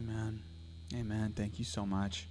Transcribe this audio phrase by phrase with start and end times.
[0.00, 0.42] Amen.
[0.94, 1.32] Amen.
[1.36, 2.26] Thank you so much,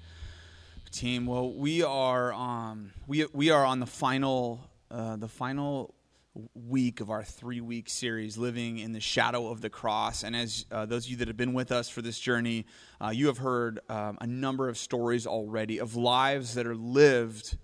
[0.92, 1.28] team.
[1.28, 5.94] Well, we are um, we we are on the final uh, the final
[6.56, 10.24] week of our three week series, Living in the Shadow of the Cross.
[10.24, 12.66] And as uh, those of you that have been with us for this journey,
[13.00, 17.56] uh, you have heard um, a number of stories already of lives that are lived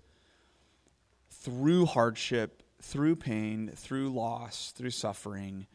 [1.30, 5.66] through hardship, through pain, through loss, through suffering,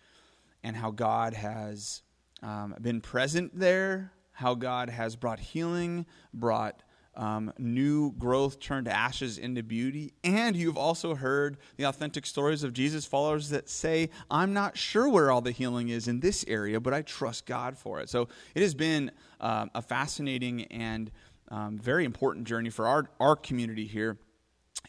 [0.64, 2.02] and how God has
[2.44, 6.82] um, been present there, how God has brought healing, brought
[7.16, 10.14] um, new growth turned ashes into beauty.
[10.24, 15.08] And you've also heard the authentic stories of Jesus followers that say, I'm not sure
[15.08, 18.10] where all the healing is in this area, but I trust God for it.
[18.10, 21.12] So it has been uh, a fascinating and
[21.50, 24.18] um, very important journey for our, our community here.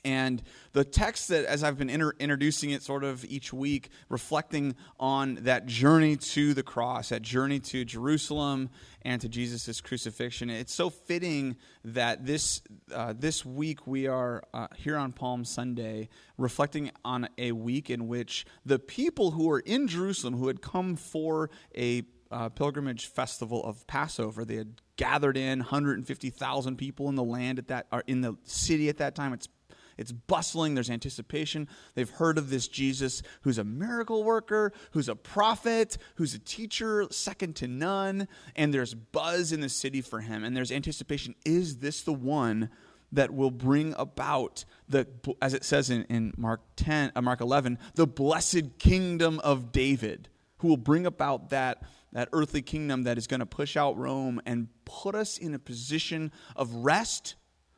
[0.04, 0.42] And
[0.72, 5.36] the text that, as I've been inter- introducing it sort of each week, reflecting on
[5.42, 8.70] that journey to the cross, that journey to Jerusalem
[9.02, 12.62] and to Jesus' crucifixion, it's so fitting that this,
[12.92, 18.08] uh, this week we are uh, here on Palm Sunday, reflecting on a week in
[18.08, 23.62] which the people who were in Jerusalem, who had come for a uh, pilgrimage festival
[23.64, 28.36] of Passover, they had gathered in 150,000 people in the land at that, in the
[28.44, 29.32] city at that time.
[29.32, 29.48] It's
[29.98, 30.74] it's bustling.
[30.74, 31.68] There's anticipation.
[31.94, 37.06] They've heard of this Jesus who's a miracle worker, who's a prophet, who's a teacher,
[37.10, 38.28] second to none.
[38.56, 40.44] And there's buzz in the city for him.
[40.44, 41.34] And there's anticipation.
[41.44, 42.70] Is this the one
[43.12, 45.06] that will bring about the,
[45.40, 50.28] as it says in, in Mark 10, uh, Mark 11, the blessed kingdom of David,
[50.58, 54.40] who will bring about that that earthly kingdom that is going to push out Rome
[54.44, 57.34] and put us in a position of rest,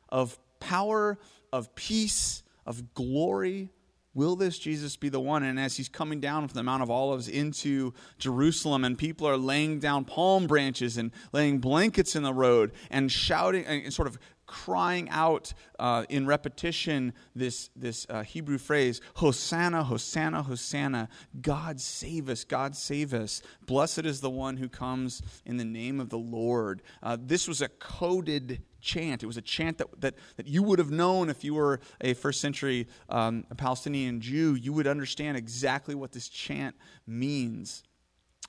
[0.09, 1.17] of power,
[1.55, 3.69] of peace, of glory.
[4.13, 5.43] Will this Jesus be the one?
[5.43, 9.37] And as he's coming down from the Mount of Olives into Jerusalem, and people are
[9.37, 14.17] laying down palm branches and laying blankets in the road and shouting and sort of
[14.55, 21.09] crying out uh, in repetition this, this uh, Hebrew phrase, Hosanna, Hosanna, Hosanna.
[21.41, 23.41] God save us, God save us.
[23.65, 26.81] Blessed is the one who comes in the name of the Lord.
[27.03, 29.23] Uh, this was a coded chant.
[29.23, 32.13] It was a chant that, that, that you would have known if you were a
[32.13, 34.55] first century um, a Palestinian Jew.
[34.55, 36.75] You would understand exactly what this chant
[37.05, 37.83] means.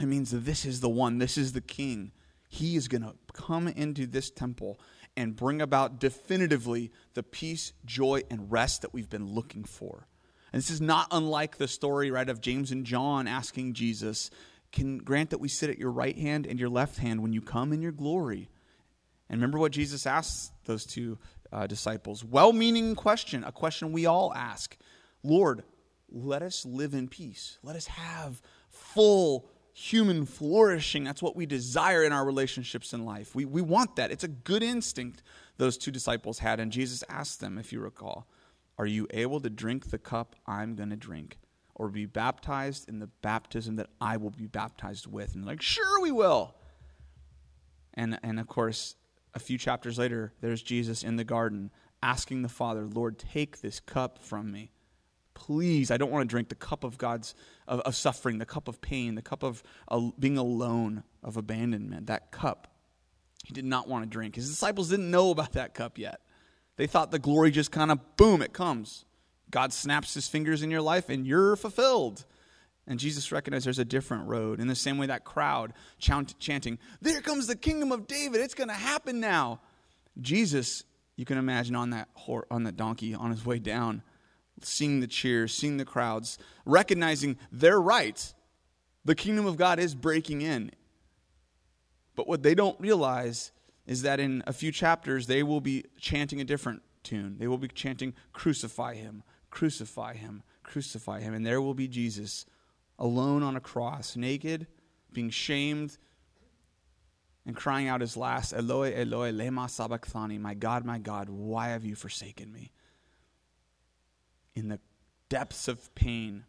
[0.01, 2.13] It means this is the one, this is the king.
[2.49, 4.79] He is going to come into this temple
[5.17, 10.07] and bring about definitively the peace, joy, and rest that we've been looking for.
[10.53, 14.31] And this is not unlike the story, right, of James and John asking Jesus,
[14.73, 17.41] Can grant that we sit at your right hand and your left hand when you
[17.41, 18.49] come in your glory?
[19.29, 21.19] And remember what Jesus asked those two
[21.53, 22.25] uh, disciples?
[22.25, 24.77] Well meaning question, a question we all ask
[25.23, 25.65] Lord,
[26.09, 27.59] let us live in peace.
[27.63, 29.49] Let us have full
[29.79, 31.05] human flourishing.
[31.05, 33.35] That's what we desire in our relationships in life.
[33.35, 34.11] We, we want that.
[34.11, 35.23] It's a good instinct
[35.59, 36.61] those two disciples had.
[36.61, 38.27] And Jesus asked them, if you recall,
[38.79, 41.37] Are you able to drink the cup I'm going to drink?
[41.75, 45.35] Or be baptized in the baptism that I will be baptized with?
[45.35, 46.55] And like, sure, we will.
[47.93, 48.97] And, and of course,
[49.35, 51.71] a few chapters later, there's Jesus in the garden
[52.03, 54.71] asking the Father, Lord, take this cup from me
[55.37, 57.35] please, I don't want to drink the cup of God's
[57.69, 62.07] of, of suffering, the cup of pain, the cup of uh, being alone, of abandonment.
[62.07, 62.67] That cup,
[63.45, 64.35] he did not want to drink.
[64.35, 66.21] His disciples didn't know about that cup yet.
[66.77, 69.05] They thought the glory just kind of boom, it comes.
[69.51, 72.25] God snaps his fingers in your life and you're fulfilled.
[72.89, 74.59] And Jesus recognized there's a different road.
[74.59, 78.41] In the same way, that crowd chant, chanting, There comes the kingdom of David.
[78.41, 79.61] It's going to happen now.
[80.21, 80.85] Jesus,
[81.17, 82.09] you can imagine on that,
[82.51, 84.03] on that donkey on his way down,
[84.63, 88.35] seeing the cheers, seeing the crowds, recognizing they're right.
[89.05, 90.71] The kingdom of God is breaking in.
[92.15, 93.53] But what they don't realize
[93.87, 97.37] is that in a few chapters, they will be chanting a different tune.
[97.39, 101.35] They will be chanting, Crucify him, crucify him, crucify him.
[101.35, 102.47] And there will be Jesus
[102.99, 104.67] alone on a cross, naked,
[105.13, 105.99] being shamed,
[107.47, 111.85] and crying out his last, Eloi, Eloi, lema sabachthani, my God, my God, why have
[111.85, 112.73] you forsaken me?
[114.57, 114.81] In the
[115.29, 116.45] depths of pain,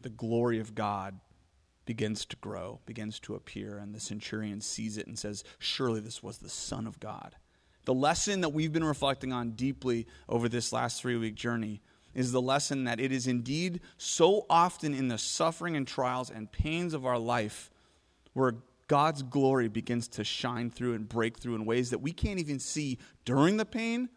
[0.00, 1.18] the glory of God
[1.84, 6.22] begins to grow, begins to appear, and the centurion sees it and says, Surely this
[6.22, 7.36] was the Son of God.
[7.84, 11.82] The lesson that we've been reflecting on deeply over this last three week journey
[12.14, 16.50] is the lesson that it is indeed so often in the suffering and trials and
[16.50, 17.70] pains of our life
[18.32, 18.54] where
[18.88, 22.58] God's glory begins to shine through and break through in ways that we can't even
[22.58, 24.08] see during the pain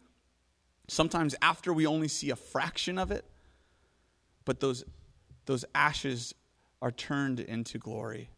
[0.90, 3.24] Sometimes after we only see a fraction of it,
[4.44, 4.84] but those,
[5.46, 6.34] those ashes
[6.82, 8.28] are turned into glory.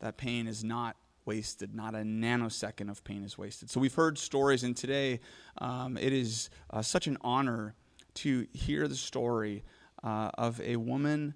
[0.00, 1.72] That pain is not wasted.
[1.72, 3.70] Not a nanosecond of pain is wasted.
[3.70, 5.20] So we've heard stories, and today
[5.58, 7.76] um, it is uh, such an honor
[8.14, 9.62] to hear the story
[10.02, 11.34] uh, of a woman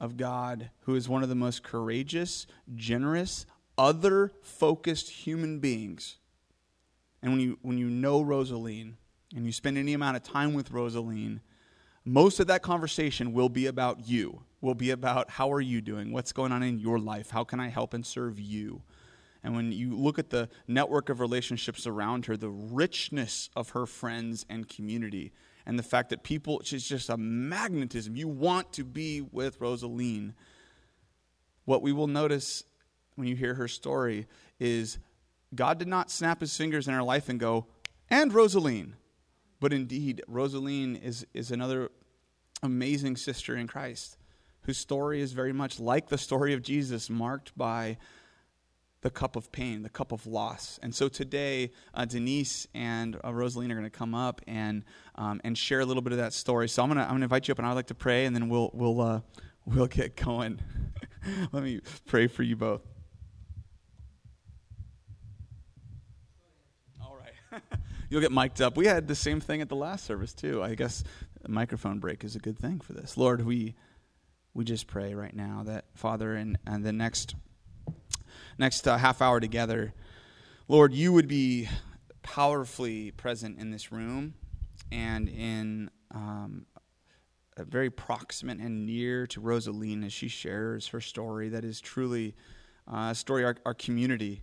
[0.00, 3.44] of God who is one of the most courageous, generous,
[3.76, 6.16] other focused human beings.
[7.22, 8.96] And when you, when you know Rosaline
[9.34, 11.40] and you spend any amount of time with Rosaline,
[12.04, 16.12] most of that conversation will be about you, will be about how are you doing?
[16.12, 17.30] What's going on in your life?
[17.30, 18.82] How can I help and serve you?
[19.42, 23.86] And when you look at the network of relationships around her, the richness of her
[23.86, 25.32] friends and community,
[25.66, 28.16] and the fact that people, she's just a magnetism.
[28.16, 30.34] You want to be with Rosaline.
[31.64, 32.64] What we will notice
[33.16, 34.26] when you hear her story
[34.58, 34.98] is
[35.54, 37.66] God did not snap his fingers in her life and go,
[38.08, 38.94] and Rosaline.
[39.60, 41.90] But indeed, Rosaline is, is another
[42.62, 44.16] amazing sister in Christ
[44.62, 47.96] whose story is very much like the story of Jesus, marked by
[49.02, 50.78] the cup of pain, the cup of loss.
[50.82, 54.84] And so today, uh, Denise and uh, Rosaline are going to come up and
[55.14, 56.68] um, and share a little bit of that story.
[56.68, 58.48] So I'm gonna I'm gonna invite you up, and I'd like to pray, and then
[58.48, 59.20] we'll we'll uh,
[59.64, 60.60] we'll get going.
[61.52, 62.82] Let me pray for you both.
[67.02, 67.62] All right,
[68.10, 68.76] you'll get mic'd up.
[68.76, 70.62] We had the same thing at the last service too.
[70.62, 71.02] I guess
[71.44, 73.16] a microphone break is a good thing for this.
[73.16, 73.74] Lord, we
[74.52, 77.34] we just pray right now that Father, and and the next
[78.58, 79.94] next uh, half hour together,
[80.68, 81.68] Lord, you would be
[82.22, 84.34] powerfully present in this room
[84.92, 86.66] and in um,
[87.56, 92.34] very proximate and near to Rosaline as she shares her story that is truly
[92.92, 94.42] uh, a story our, our community.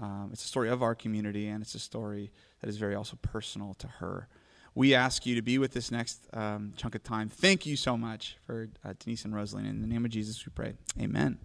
[0.00, 2.32] Um, it's a story of our community, and it's a story
[2.66, 4.26] that is very also personal to her.
[4.74, 7.28] We ask you to be with this next um, chunk of time.
[7.28, 9.66] Thank you so much for uh, Denise and Rosaline.
[9.66, 10.74] In the name of Jesus, we pray.
[11.00, 11.38] Amen.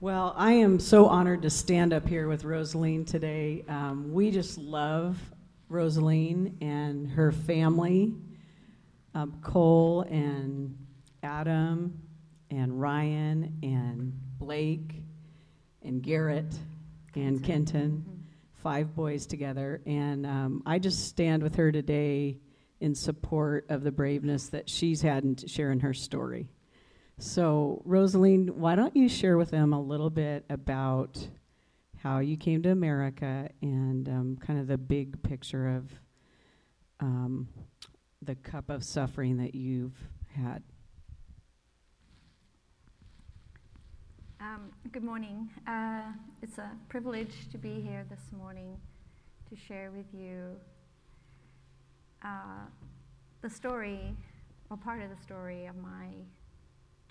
[0.00, 3.64] Well, I am so honored to stand up here with Rosaline today.
[3.68, 5.16] Um, we just love
[5.68, 8.12] Rosaline and her family,
[9.14, 10.76] um, Cole and
[11.22, 11.96] Adam
[12.50, 15.04] and Ryan and Blake
[15.84, 16.52] and Garrett
[17.16, 18.20] and Kenton, mm-hmm.
[18.62, 19.80] five boys together.
[19.86, 22.38] And um, I just stand with her today
[22.80, 26.48] in support of the braveness that she's had in sharing her story.
[27.18, 31.28] So, Rosaline, why don't you share with them a little bit about
[32.02, 35.92] how you came to America and um, kind of the big picture of
[37.00, 37.48] um,
[38.20, 39.96] the cup of suffering that you've
[40.36, 40.62] had?
[44.44, 45.48] Um, good morning.
[45.66, 46.02] Uh,
[46.42, 48.76] it's a privilege to be here this morning
[49.48, 50.54] to share with you
[52.22, 52.66] uh,
[53.40, 54.14] the story,
[54.68, 56.08] or part of the story of my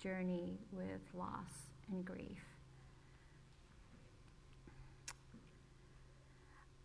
[0.00, 2.38] journey with loss and grief.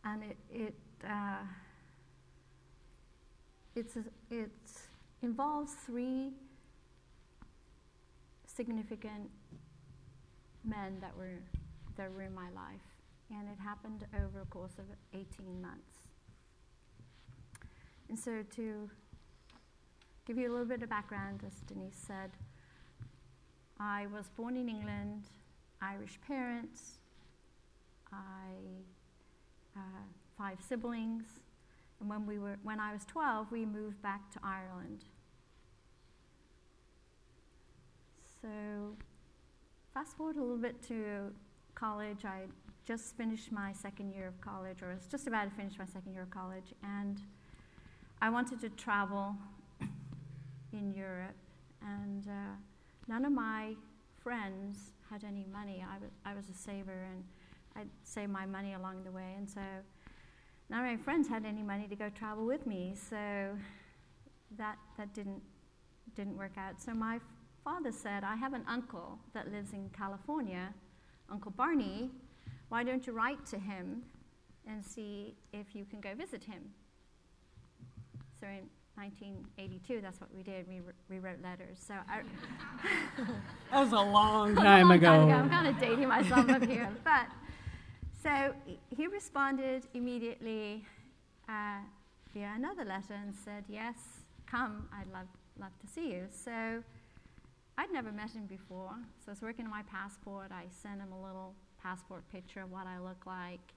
[0.03, 0.75] And it, it,
[1.07, 1.43] uh,
[3.75, 3.97] it's,
[4.31, 4.49] it
[5.21, 6.31] involves three
[8.47, 9.29] significant
[10.63, 11.39] men that were,
[11.97, 12.81] that were in my life.
[13.31, 15.99] And it happened over a course of 18 months.
[18.09, 18.89] And so, to
[20.25, 22.31] give you a little bit of background, as Denise said,
[23.79, 25.25] I was born in England,
[25.81, 26.97] Irish parents.
[28.11, 28.17] I
[29.75, 30.03] uh,
[30.37, 31.25] five siblings,
[31.99, 35.03] and when we were when I was 12, we moved back to Ireland.
[38.41, 38.47] So,
[39.99, 41.29] fast forward a little bit to
[41.75, 42.23] college.
[42.23, 42.43] I
[42.87, 46.13] just finished my second year of college, or was just about to finish my second
[46.13, 47.19] year of college, and
[48.21, 49.35] I wanted to travel
[50.71, 51.35] in Europe,
[51.81, 52.55] and uh,
[53.09, 53.73] none of my
[54.23, 55.83] friends had any money.
[55.85, 57.25] I, w- I was a saver and
[57.75, 59.33] I'd save my money along the way.
[59.37, 59.59] And so
[60.69, 62.95] none of my friends had any money to go travel with me.
[62.95, 63.17] So
[64.57, 65.41] that, that didn't,
[66.15, 66.81] didn't work out.
[66.81, 67.19] So my
[67.69, 70.73] father said, I have an uncle that lives in California,
[71.31, 72.09] Uncle Barney.
[72.69, 74.01] Why don't you write to him
[74.67, 76.63] and see if you can go visit him?
[78.39, 78.63] So in
[78.95, 80.67] 1982, that's what we did.
[80.67, 81.77] We, we wrote letters.
[81.85, 82.21] So I,
[83.71, 85.07] that was a long time a long ago.
[85.07, 85.35] Time ago.
[85.35, 87.27] I'm kind of dating myself up here, but
[88.23, 88.53] so
[88.89, 90.85] he responded immediately
[91.47, 91.81] uh,
[92.33, 93.97] via another letter and said, "Yes,
[94.47, 94.89] come.
[94.91, 95.27] I'd love
[95.59, 96.83] love to see you." So
[97.79, 98.91] I'd never met him before,
[99.23, 100.51] so I was working on my passport.
[100.51, 103.73] I sent him a little passport picture of what I look like,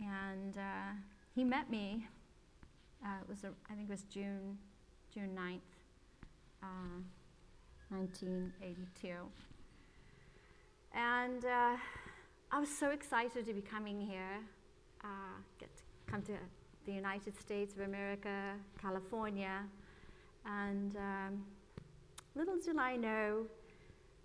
[0.00, 0.92] and uh,
[1.34, 2.06] he met me
[3.04, 4.56] uh, it was, a, I think it was June,
[5.12, 5.58] June 9th,
[6.62, 7.00] uh,
[7.88, 9.08] 1982.
[10.94, 11.76] And uh,
[12.52, 14.38] I was so excited to be coming here,
[15.02, 16.34] uh, get to come to
[16.86, 19.64] the United States of America, California,
[20.46, 21.44] and um,
[22.34, 23.46] little did I know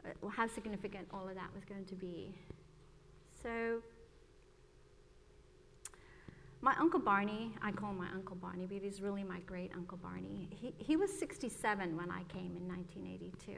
[0.06, 2.34] uh, how significant all of that was going to be.
[3.44, 3.82] So,
[6.62, 9.98] my Uncle Barney, I call him my Uncle Barney, but he's really my great Uncle
[9.98, 10.50] Barney.
[10.60, 13.54] He, he was 67 when I came in 1982.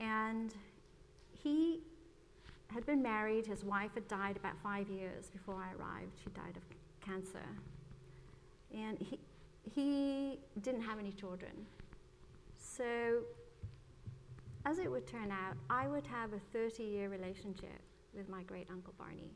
[0.00, 0.52] And
[1.32, 1.80] he
[2.68, 3.46] had been married.
[3.46, 6.12] His wife had died about five years before I arrived.
[6.22, 6.62] She died of
[7.00, 7.46] cancer.
[8.74, 9.18] And he,
[9.62, 11.52] he didn't have any children.
[12.76, 13.22] So,
[14.66, 17.80] as it would turn out, I would have a 30 year relationship
[18.14, 19.30] with my great uncle Barney.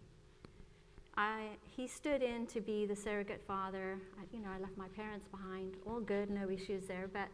[1.17, 3.99] I, he stood in to be the surrogate father.
[4.19, 5.77] I, you know, I left my parents behind.
[5.87, 7.09] All good, no issues there.
[7.13, 7.29] But,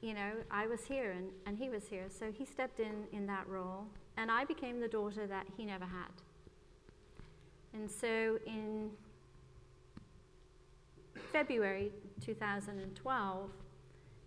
[0.00, 2.06] you know, I was here and, and he was here.
[2.08, 3.84] So he stepped in in that role.
[4.16, 6.12] And I became the daughter that he never had.
[7.72, 8.90] And so in
[11.32, 11.92] February
[12.24, 13.50] 2012,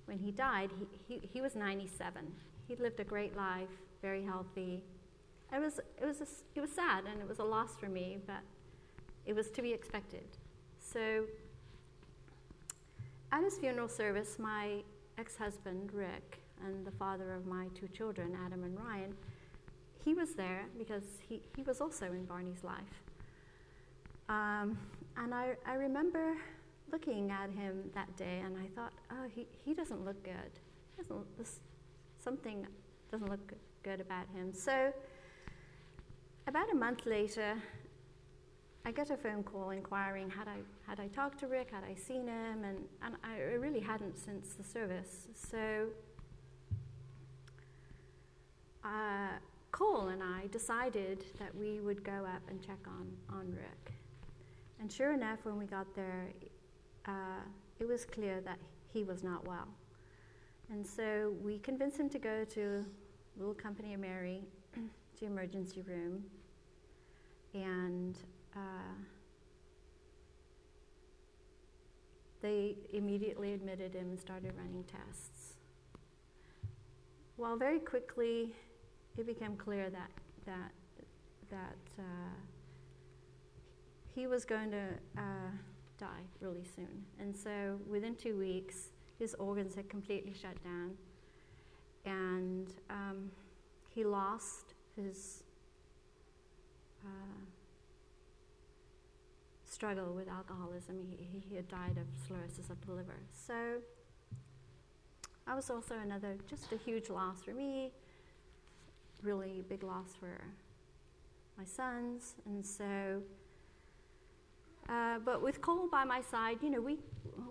[0.05, 0.71] when he died,
[1.07, 2.25] he, he, he was 97.
[2.67, 3.69] He'd lived a great life,
[4.01, 4.83] very healthy.
[5.53, 8.17] It was, it, was a, it was sad and it was a loss for me,
[8.25, 8.41] but
[9.25, 10.23] it was to be expected.
[10.79, 11.25] So,
[13.31, 14.83] at his funeral service, my
[15.17, 19.15] ex husband, Rick, and the father of my two children, Adam and Ryan,
[20.03, 23.03] he was there because he, he was also in Barney's life.
[24.29, 24.77] Um,
[25.17, 26.35] and I, I remember
[26.91, 30.59] looking at him that day and I thought, oh, he, he doesn't look good.
[30.97, 31.59] Doesn't, this,
[32.17, 32.67] something
[33.11, 34.53] doesn't look good about him.
[34.53, 34.93] So,
[36.47, 37.55] about a month later,
[38.85, 40.57] I get a phone call inquiring had I,
[40.87, 44.53] had I talked to Rick, had I seen him, and, and I really hadn't since
[44.53, 45.27] the service.
[45.33, 45.87] So,
[48.83, 49.29] uh,
[49.71, 53.93] Cole and I decided that we would go up and check on, on Rick.
[54.79, 56.27] And sure enough, when we got there,
[57.05, 57.43] uh,
[57.79, 58.59] it was clear that
[58.93, 59.67] he was not well.
[60.69, 62.85] And so we convinced him to go to
[63.37, 64.43] Little Company of Mary,
[65.19, 66.23] to emergency room,
[67.53, 68.17] and
[68.55, 68.95] uh,
[72.41, 75.53] they immediately admitted him and started running tests.
[77.37, 78.53] Well, very quickly,
[79.17, 80.11] it became clear that
[80.45, 80.71] that
[81.49, 82.33] that uh,
[84.15, 84.83] he was going to
[85.17, 85.51] uh,
[86.01, 87.05] die really soon.
[87.19, 88.89] And so within two weeks,
[89.19, 90.97] his organs had completely shut down,
[92.05, 93.31] and um,
[93.95, 95.43] he lost his
[97.05, 97.41] uh,
[99.69, 100.95] struggle with alcoholism.
[101.07, 103.19] He, he had died of cirrhosis of the liver.
[103.47, 103.53] So
[105.45, 107.91] that was also another, just a huge loss for me,
[109.21, 110.41] really big loss for
[111.57, 112.35] my sons.
[112.45, 113.21] And so
[114.91, 116.97] uh, but with Cole by my side, you know, we,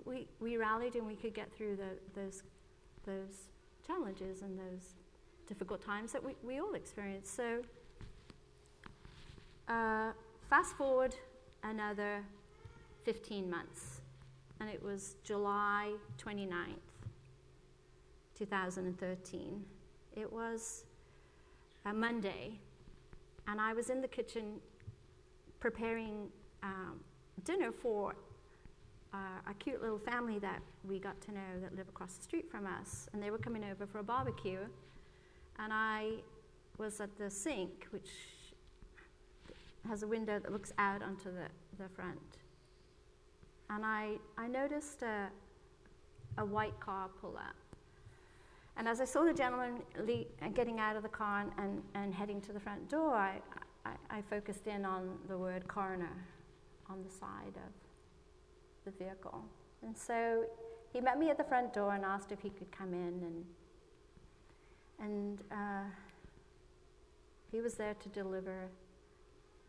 [0.04, 2.42] we, we rallied and we could get through the, those,
[3.06, 3.49] those
[3.87, 4.94] challenges and those
[5.47, 7.30] difficult times that we, we all experience.
[7.30, 7.62] So,
[9.68, 10.11] uh,
[10.50, 11.14] fast forward
[11.62, 12.23] another
[13.04, 14.02] 15 months,
[14.61, 15.92] and it was July
[16.23, 16.75] 29th,
[18.38, 19.64] 2013.
[20.14, 20.85] It was
[21.87, 22.59] a Monday,
[23.49, 24.61] and I was in the kitchen
[25.59, 26.28] preparing
[26.62, 27.00] um,
[27.44, 28.14] dinner for
[29.12, 29.16] uh,
[29.49, 32.66] a cute little family that we got to know that live across the street from
[32.66, 33.09] us.
[33.12, 34.61] And they were coming over for a barbecue.
[35.59, 36.14] And I
[36.78, 38.09] was at the sink, which
[39.88, 41.49] has a window that looks out onto the,
[41.82, 42.18] the front.
[43.68, 45.28] And I, I noticed a,
[46.38, 47.54] a white car pull up.
[48.76, 52.40] And as I saw the gentleman le- getting out of the car and, and heading
[52.42, 53.40] to the front door, I,
[53.85, 56.16] I, I focused in on the word coroner
[56.90, 57.73] on the side of
[58.85, 59.42] the vehicle.
[59.82, 60.44] And so
[60.92, 63.44] he met me at the front door and asked if he could come in, and,
[64.99, 65.88] and uh,
[67.52, 68.68] he was there to deliver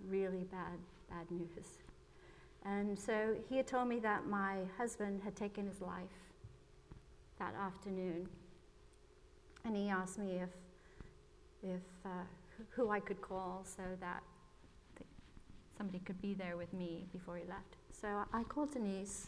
[0.09, 1.77] really bad, bad news.
[2.65, 6.17] And so he had told me that my husband had taken his life
[7.39, 8.27] that afternoon.
[9.65, 10.49] And he asked me if,
[11.63, 12.09] if uh,
[12.69, 14.23] who I could call so that
[15.81, 17.75] somebody could be there with me before he left.
[17.91, 19.25] So I called Denise,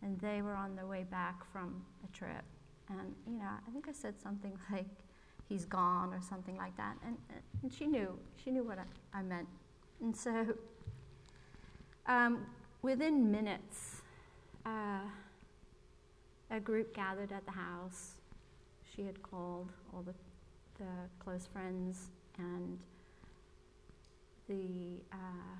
[0.00, 2.42] and they were on their way back from a trip.
[2.88, 4.86] And, you know, I think I said something like,
[5.46, 6.96] he's gone or something like that.
[7.04, 7.18] And,
[7.62, 9.46] and she knew, she knew what I, I meant.
[10.00, 10.54] And so
[12.06, 12.46] um,
[12.80, 14.00] within minutes,
[14.64, 15.04] uh,
[16.50, 18.12] a group gathered at the house.
[18.96, 20.14] She had called all the,
[20.78, 22.06] the close friends
[22.38, 22.78] and
[24.48, 25.56] the uh,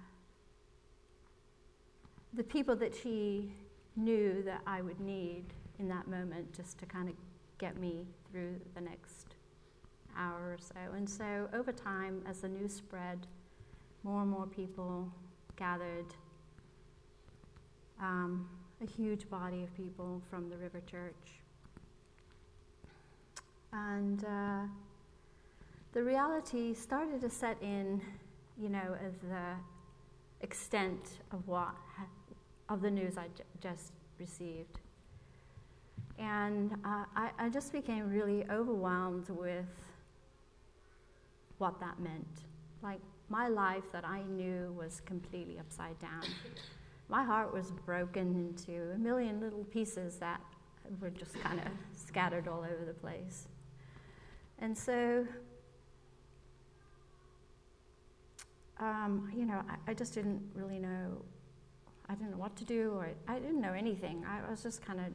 [2.36, 3.52] the people that she
[3.96, 5.44] knew that I would need
[5.78, 7.14] in that moment just to kind of
[7.58, 9.34] get me through the next
[10.16, 10.94] hour or so.
[10.96, 13.26] And so over time, as the news spread,
[14.02, 15.10] more and more people
[15.56, 16.14] gathered.
[18.00, 18.48] Um,
[18.82, 21.40] a huge body of people from the River Church.
[23.72, 24.62] And uh,
[25.92, 28.00] the reality started to set in,
[28.60, 29.54] you know, of the
[30.42, 31.74] extent of what
[32.68, 33.26] of the news I
[33.60, 34.78] just received.
[36.18, 39.66] And uh, I, I just became really overwhelmed with
[41.58, 42.42] what that meant.
[42.82, 46.22] Like, my life that I knew was completely upside down.
[47.08, 50.40] My heart was broken into a million little pieces that
[51.00, 53.48] were just kind of scattered all over the place.
[54.58, 55.26] And so,
[58.78, 61.22] um, you know, I, I, just didn't really know.
[62.08, 64.24] I didn't know what to do, or I didn't know anything.
[64.28, 65.06] I was just kind of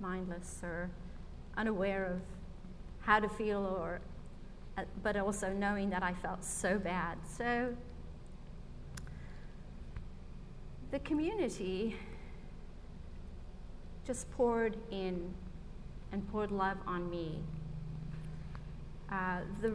[0.00, 0.90] mindless or
[1.56, 2.20] unaware of
[3.00, 4.00] how to feel, or
[4.76, 7.18] uh, but also knowing that I felt so bad.
[7.36, 7.74] So
[10.90, 11.96] the community
[14.06, 15.34] just poured in
[16.12, 17.38] and poured love on me.
[19.10, 19.74] Uh, the,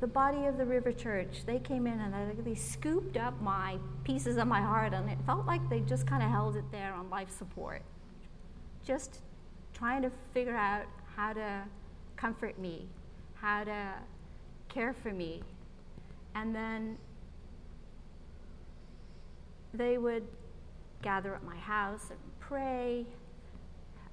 [0.00, 4.36] the body of the River Church, they came in and they scooped up my pieces
[4.36, 7.10] of my heart, and it felt like they just kind of held it there on
[7.10, 7.82] life support.
[8.84, 9.20] Just
[9.74, 10.84] trying to figure out
[11.16, 11.62] how to
[12.16, 12.86] comfort me,
[13.34, 13.94] how to
[14.68, 15.42] care for me.
[16.34, 16.96] And then
[19.74, 20.24] they would
[21.02, 23.04] gather at my house and pray.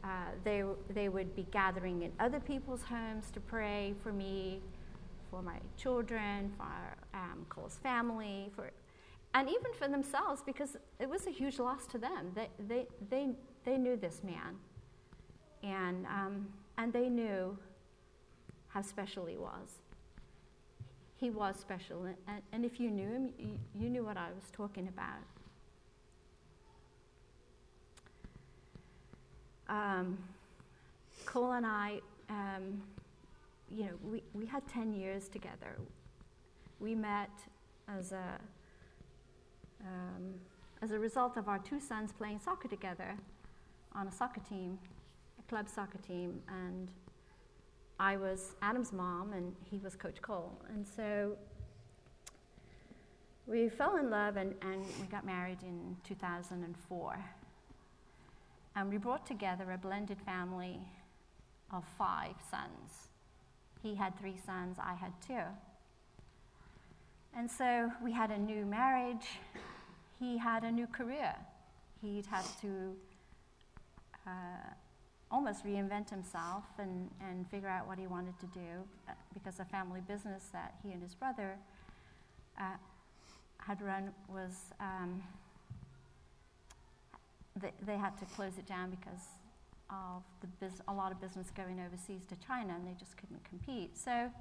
[0.04, 0.08] Uh,
[0.44, 0.64] they,
[0.94, 4.62] they would be gathering in other people's homes to pray for me,
[5.36, 6.66] for my children, for
[7.14, 8.72] um, Cole's family, for,
[9.34, 12.32] and even for themselves because it was a huge loss to them.
[12.34, 13.30] They, they, they,
[13.66, 14.56] they knew this man,
[15.62, 17.58] and, um, and they knew
[18.70, 19.82] how special he was.
[21.18, 24.46] He was special, and, and if you knew him, you, you knew what I was
[24.54, 25.20] talking about.
[29.68, 30.18] Um,
[31.26, 32.82] Cole and I, um,
[33.70, 35.78] you know, we, we had 10 years together.
[36.80, 37.32] We met
[37.88, 38.40] as a,
[39.82, 40.36] um,
[40.82, 43.16] as a result of our two sons playing soccer together
[43.94, 44.78] on a soccer team,
[45.40, 46.92] a club soccer team, and
[48.00, 50.60] I was Adam's mom and he was Coach Cole.
[50.70, 51.38] And so
[53.48, 57.26] we fell in love and, and we got married in 2004.
[58.76, 60.80] And we brought together a blended family
[61.72, 63.10] of five sons.
[63.86, 65.44] He had three sons, I had two.
[67.38, 69.28] And so we had a new marriage.
[70.20, 71.36] He had a new career.
[72.02, 72.96] He'd had to
[74.26, 74.74] uh,
[75.30, 79.66] almost reinvent himself and, and figure out what he wanted to do uh, because the
[79.66, 81.56] family business that he and his brother
[82.60, 82.78] uh,
[83.60, 85.22] had run was um,
[87.62, 89.22] they, they had to close it down because
[89.90, 90.24] of
[90.88, 93.98] a lot of business going overseas to China, and they just couldn't compete.
[93.98, 94.32] So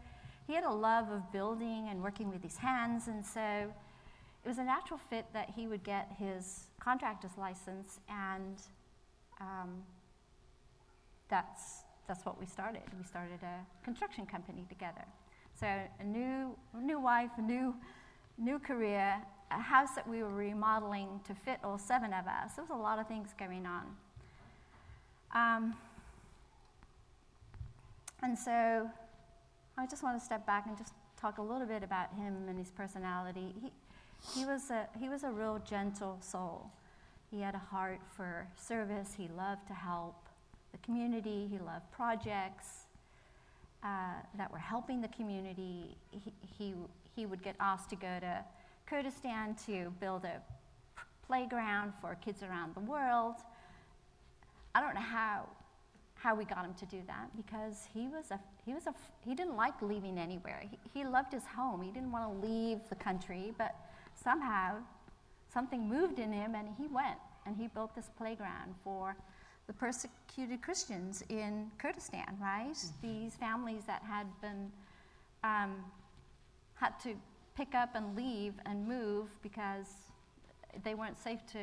[0.47, 4.59] he had a love of building and working with his hands, and so it was
[4.59, 8.61] a natural fit that he would get his contractor's license, and
[9.41, 9.83] um,
[11.29, 12.83] that's that's what we started.
[12.99, 15.05] We started a construction company together.
[15.59, 17.75] So a new new wife, a new
[18.37, 22.55] new career, a house that we were remodeling to fit all seven of us.
[22.57, 23.85] There was a lot of things going on.
[25.35, 25.75] Um,
[28.23, 28.89] and so
[29.77, 32.59] I just want to step back and just talk a little bit about him and
[32.59, 33.55] his personality.
[33.61, 33.73] He,
[34.35, 36.71] he, was, a, he was a real gentle soul.
[37.31, 40.15] He had a heart for service, he loved to help
[40.71, 42.85] the community, he loved projects
[43.83, 45.97] uh, that were helping the community.
[46.11, 46.75] He, he,
[47.17, 48.45] he would get asked to go to
[48.87, 50.41] Kurdistan to build a
[51.27, 53.37] playground for kids around the world.
[54.75, 55.49] I don't know how,
[56.15, 59.35] how we got him to do that because he was a, he was a, he
[59.35, 60.63] didn't like leaving anywhere.
[60.69, 61.83] He, he loved his home.
[61.83, 63.75] He didn't want to leave the country, but
[64.23, 64.77] somehow
[65.53, 69.17] something moved in him and he went and he built this playground for
[69.67, 72.73] the persecuted Christians in Kurdistan, right?
[72.73, 73.07] Mm-hmm.
[73.07, 74.71] These families that had been,
[75.43, 75.77] um,
[76.75, 77.15] had to
[77.57, 79.87] pick up and leave and move because
[80.83, 81.59] they weren't safe to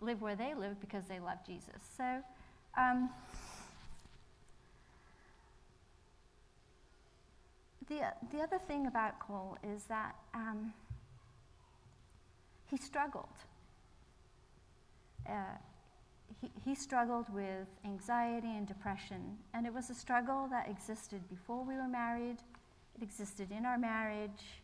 [0.00, 1.80] live where they live because they love Jesus.
[1.96, 2.22] So,
[2.76, 3.10] um,
[7.88, 8.00] the,
[8.32, 10.72] the other thing about Cole is that um,
[12.70, 13.28] he struggled.
[15.28, 15.56] Uh,
[16.40, 21.64] he, he struggled with anxiety and depression, and it was a struggle that existed before
[21.64, 22.36] we were married,
[22.96, 24.60] it existed in our marriage.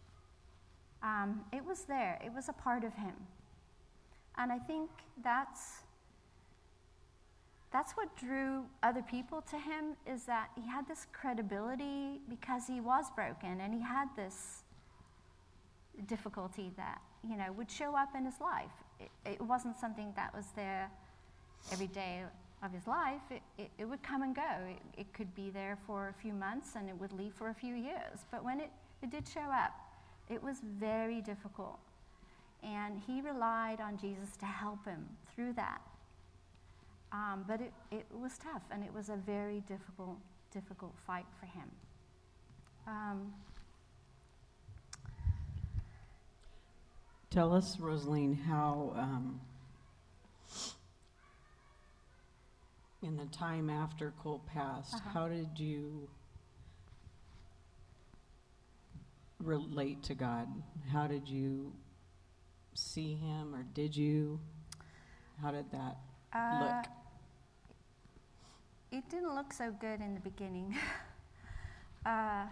[1.03, 3.15] Um, it was there, it was a part of him.
[4.39, 4.91] And I think
[5.23, 5.83] that's
[7.73, 12.81] that's what drew other people to him is that he had this credibility because he
[12.81, 14.65] was broken and he had this
[16.07, 18.73] difficulty that you know would show up in his life.
[19.01, 20.91] It, it wasn't something that was there
[21.71, 22.25] every day
[22.63, 23.23] of his life.
[23.31, 24.53] It, it, it would come and go.
[24.69, 27.55] It, it could be there for a few months and it would leave for a
[27.55, 28.27] few years.
[28.31, 28.71] But when it,
[29.03, 29.73] it did show up
[30.29, 31.79] it was very difficult
[32.63, 35.81] and he relied on jesus to help him through that
[37.13, 40.17] um, but it, it was tough, and it was a very difficult,
[40.51, 41.71] difficult fight for him.
[42.87, 43.35] Um,
[47.29, 49.41] Tell us, Rosaline, how um,
[53.03, 55.11] in the time after Cole passed, Uh-huh.
[55.11, 56.09] how did you
[59.39, 60.49] relate to God?
[60.91, 61.73] How did you
[62.75, 64.41] see Him, or did you?
[65.41, 65.97] How did that
[66.33, 66.93] uh, look?
[68.91, 70.77] It didn't look so good in the beginning.
[72.07, 72.45] uh,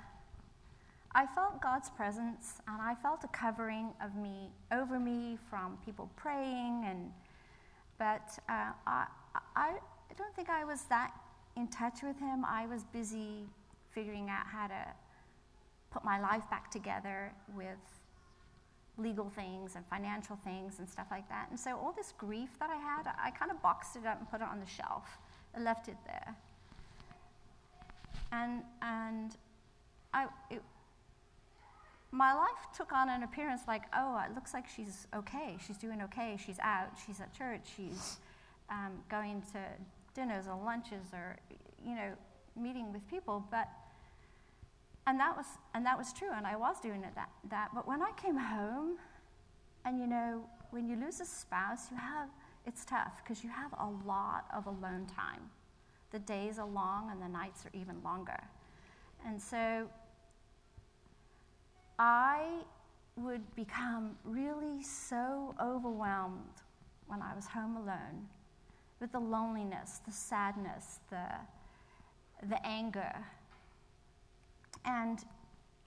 [1.12, 6.11] I felt God's presence, and I felt a covering of me over me from people
[6.16, 7.11] praying, and
[7.98, 9.06] but uh, I,
[9.54, 9.72] I
[10.16, 11.12] don't think I was that
[11.56, 12.44] in touch with Him.
[12.44, 13.46] I was busy
[13.92, 14.87] figuring out how to
[15.90, 17.99] put my life back together with
[19.00, 21.46] legal things and financial things and stuff like that.
[21.50, 24.30] And so all this grief that I had, I kind of boxed it up and
[24.30, 25.18] put it on the shelf.
[25.56, 26.36] I left it there.
[28.32, 29.36] And, and
[30.14, 30.62] I, it,
[32.12, 35.56] my life took on an appearance like, oh, it looks like she's okay.
[35.64, 36.36] She's doing okay.
[36.44, 36.90] She's out.
[37.06, 37.62] She's at church.
[37.76, 38.18] She's
[38.68, 39.60] um, going to
[40.14, 41.36] dinners or lunches or,
[41.84, 42.12] you know,
[42.56, 43.44] meeting with people.
[43.50, 43.68] But,
[45.11, 46.29] and that was, and that was true.
[46.33, 47.70] And I was doing it that, that.
[47.75, 48.96] But when I came home,
[49.85, 52.29] and you know, when you lose a spouse, you have,
[52.64, 55.51] it's tough because you have a lot of alone time.
[56.12, 58.40] The days are long and the nights are even longer.
[59.27, 59.88] And so
[61.99, 62.61] I
[63.16, 66.62] would become really so overwhelmed
[67.09, 68.29] when I was home alone
[69.01, 71.27] with the loneliness, the sadness, the,
[72.49, 73.12] the anger.
[74.85, 75.19] And,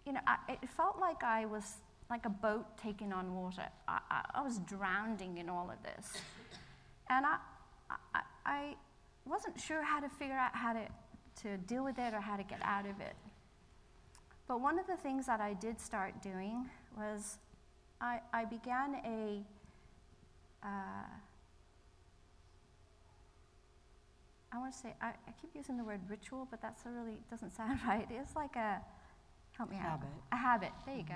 [0.05, 1.77] you know, I, it felt like I was
[2.09, 3.63] like a boat taking on water.
[3.87, 6.13] I, I, I was drowning in all of this.
[7.09, 7.37] And I,
[8.45, 8.75] I,
[9.25, 10.85] wasn't sure how to figure out how to,
[11.41, 13.15] to deal with it or how to get out of it.
[14.47, 17.37] But one of the things that I did start doing was
[18.01, 19.41] I, I began a
[20.61, 21.07] uh,
[24.53, 27.55] I want to say I, I keep using the word ritual, but that's really doesn't
[27.55, 28.07] sound right.
[28.09, 28.79] It's like a
[29.57, 30.05] help me Habit.
[30.05, 30.23] out.
[30.31, 30.71] A habit.
[30.85, 31.15] There you go.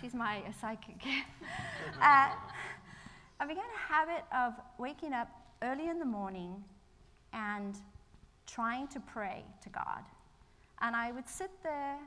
[0.00, 0.96] She's my psychic.
[2.02, 2.30] uh,
[3.40, 5.28] I began a habit of waking up
[5.62, 6.62] early in the morning
[7.32, 7.76] and
[8.46, 10.02] trying to pray to God.
[10.80, 11.98] And I would sit there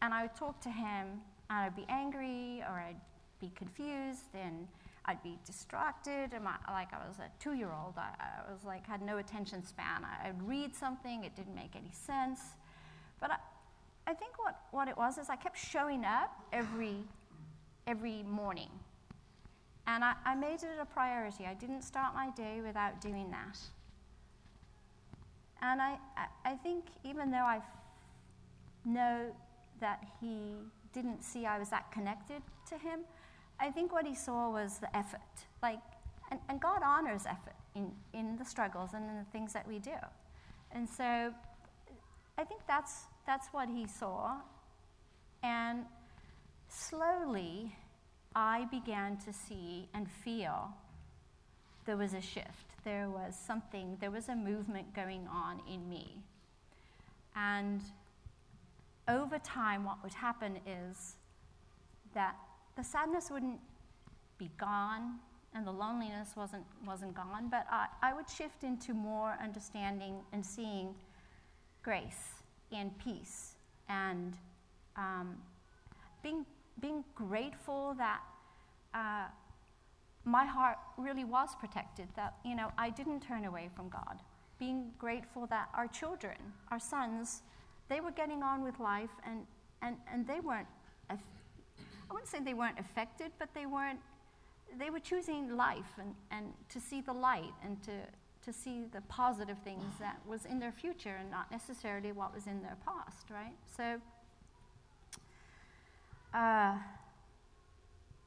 [0.00, 3.00] and I would talk to Him, and I'd be angry or I'd
[3.40, 4.68] be confused and
[5.08, 6.34] I'd be distracted.
[6.34, 9.16] And my, like I was a two year old, I, I, was like, had no
[9.16, 10.04] attention span.
[10.04, 12.40] I, I'd read something, it didn't make any sense.
[13.18, 13.36] But I,
[14.06, 16.96] I think what, what it was is I kept showing up every,
[17.86, 18.68] every morning.
[19.86, 21.46] And I, I made it a priority.
[21.46, 23.58] I didn't start my day without doing that.
[25.62, 27.60] And I, I, I think even though I
[28.84, 29.34] know
[29.80, 30.52] that he
[30.92, 33.00] didn't see I was that connected to him,
[33.60, 35.20] I think what he saw was the effort.
[35.62, 35.80] Like,
[36.30, 39.78] and, and God honors effort in, in the struggles and in the things that we
[39.78, 39.96] do.
[40.72, 41.32] And so
[42.36, 44.36] I think that's, that's what he saw.
[45.42, 45.84] And
[46.68, 47.74] slowly,
[48.34, 50.70] I began to see and feel
[51.86, 52.84] there was a shift.
[52.84, 56.22] There was something, there was a movement going on in me.
[57.34, 57.80] And
[59.08, 61.16] over time, what would happen is
[62.14, 62.36] that
[62.78, 63.58] the sadness wouldn't
[64.38, 65.18] be gone
[65.52, 70.46] and the loneliness wasn't, wasn't gone, but I, I would shift into more understanding and
[70.46, 70.94] seeing
[71.82, 72.28] grace
[72.70, 73.56] and peace
[73.88, 74.34] and
[74.96, 75.36] um,
[76.22, 76.46] being,
[76.80, 78.20] being grateful that
[78.94, 79.24] uh,
[80.24, 84.20] my heart really was protected, that, you know, I didn't turn away from God.
[84.60, 86.36] Being grateful that our children,
[86.70, 87.42] our sons,
[87.88, 89.46] they were getting on with life and,
[89.82, 90.68] and, and they weren't,
[92.10, 94.00] I wouldn't say they weren't affected, but they weren't,
[94.78, 97.92] they were choosing life and, and to see the light and to,
[98.44, 102.46] to see the positive things that was in their future and not necessarily what was
[102.46, 103.54] in their past, right?
[103.76, 104.00] So,
[106.34, 106.76] uh,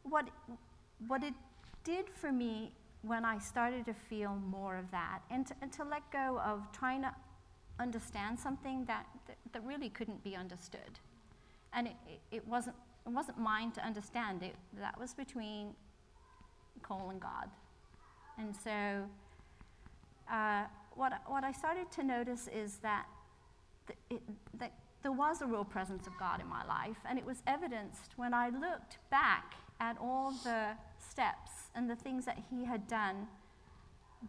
[0.03, 0.27] what,
[1.07, 1.33] what it
[1.83, 2.71] did for me
[3.03, 6.71] when I started to feel more of that and to, and to let go of
[6.71, 7.13] trying to
[7.79, 10.99] understand something that, that, that really couldn't be understood.
[11.73, 15.73] And it, it, it, wasn't, it wasn't mine to understand, it, that was between
[16.83, 17.49] Cole and God.
[18.37, 19.05] And so,
[20.31, 20.63] uh,
[20.95, 23.05] what, what I started to notice is that,
[24.09, 24.21] it,
[24.59, 28.13] that there was a real presence of God in my life, and it was evidenced
[28.17, 30.67] when I looked back at all the
[30.99, 33.27] steps and the things that He had done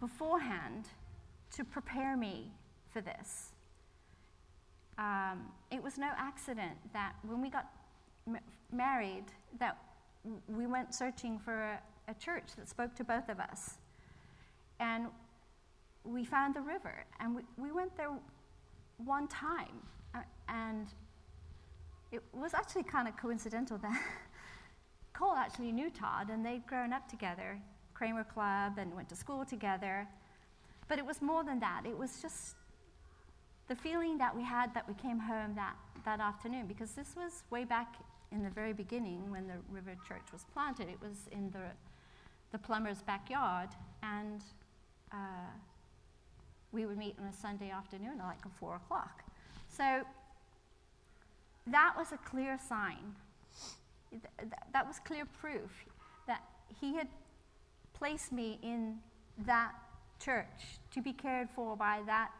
[0.00, 0.86] beforehand
[1.56, 2.50] to prepare me
[2.90, 3.52] for this.
[4.98, 7.70] Um, it was no accident that when we got
[8.26, 8.38] m-
[8.72, 9.24] married,
[9.58, 9.78] that
[10.48, 13.74] we went searching for a, a church that spoke to both of us.
[14.80, 15.06] And
[16.04, 18.10] we found the river, and we, we went there
[18.98, 19.80] one time.
[20.14, 20.88] Uh, and
[22.10, 24.00] it was actually kind of coincidental that
[25.12, 27.58] Cole actually knew Todd, and they'd grown up together,
[27.94, 30.06] Kramer Club, and went to school together.
[30.88, 31.82] But it was more than that.
[31.86, 32.56] It was just
[33.68, 37.44] the feeling that we had that we came home that, that afternoon, because this was
[37.50, 37.94] way back
[38.32, 40.88] in the very beginning when the River Church was planted.
[40.88, 41.70] It was in the,
[42.50, 43.68] the plumber's backyard,
[44.02, 44.42] and
[45.12, 45.50] uh,
[46.72, 49.22] we would meet on a Sunday afternoon at like 4 o'clock.
[49.68, 50.02] So
[51.66, 53.14] that was a clear sign.
[54.72, 55.70] That was clear proof
[56.26, 56.42] that
[56.80, 57.08] he had
[57.94, 58.98] placed me in
[59.46, 59.72] that
[60.22, 62.30] church to be cared for by that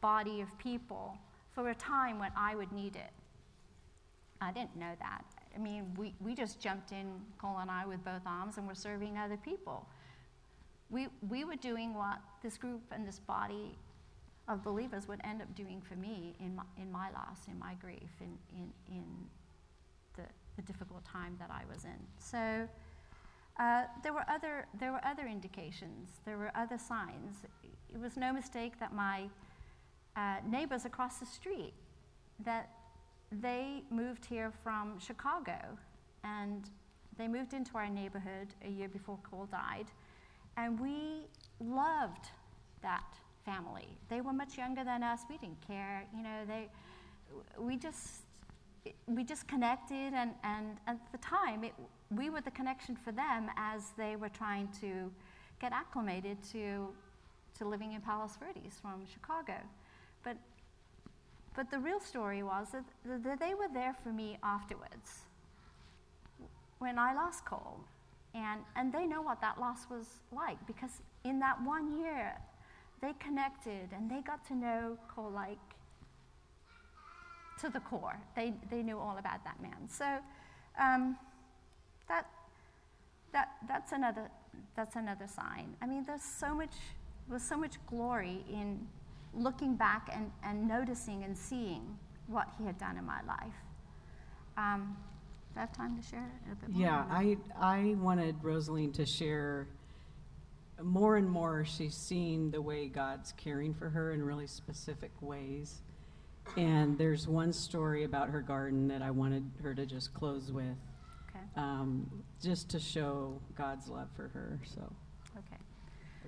[0.00, 1.16] body of people
[1.54, 3.10] for a time when I would need it.
[4.42, 5.24] I didn't know that.
[5.54, 8.74] I mean, we, we just jumped in, Cole and I, with both arms and were
[8.74, 9.86] serving other people.
[10.90, 13.78] We, we were doing what this group and this body
[14.48, 17.74] of believers would end up doing for me in my, in my loss, in my
[17.74, 19.04] grief, in, in, in
[20.16, 20.22] the,
[20.56, 21.98] the difficult time that I was in.
[22.18, 22.68] So
[23.60, 27.36] uh, there, were other, there were other indications, there were other signs.
[27.94, 29.28] It was no mistake that my
[30.16, 31.74] uh, neighbors across the street,
[32.44, 32.70] that
[33.40, 35.58] they moved here from Chicago
[36.24, 36.68] and
[37.18, 39.86] they moved into our neighborhood a year before Cole died.
[40.56, 41.26] And we
[41.60, 42.28] loved
[42.82, 43.04] that
[43.44, 43.88] family.
[44.08, 45.20] They were much younger than us.
[45.28, 46.04] We didn't care.
[46.16, 46.68] You know, they,
[47.58, 48.22] we just,
[49.06, 51.72] we just connected, and, and at the time, it,
[52.10, 55.10] we were the connection for them as they were trying to
[55.60, 56.88] get acclimated to,
[57.58, 59.54] to living in Palos Verdes from Chicago.
[60.22, 60.36] But,
[61.54, 62.84] but the real story was that,
[63.24, 65.22] that they were there for me afterwards
[66.78, 67.80] when I lost Cole.
[68.34, 72.32] And, and they know what that loss was like because in that one year,
[73.02, 75.58] they connected and they got to know Cole like
[77.60, 78.18] to the core.
[78.34, 79.88] They, they knew all about that man.
[79.88, 80.06] So
[80.80, 81.16] um,
[82.08, 82.26] that,
[83.32, 84.30] that, that's, another,
[84.74, 85.76] that's another sign.
[85.82, 86.74] I mean, there's so much,
[87.28, 88.86] there's so much glory in
[89.34, 93.54] looking back and, and noticing and seeing what he had done in my life.
[94.56, 94.96] Um,
[95.54, 96.82] do I have time to share a bit more?
[96.82, 99.66] Yeah, I, I wanted Rosaline to share
[100.82, 105.82] more and more she's seeing the way God's caring for her in really specific ways.
[106.56, 110.76] And there's one story about her garden that I wanted her to just close with,
[111.30, 111.44] Okay.
[111.56, 112.10] um,
[112.42, 114.58] just to show God's love for her.
[114.64, 114.80] So
[115.38, 115.56] Okay.